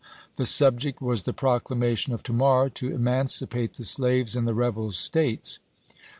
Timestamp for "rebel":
4.55-4.89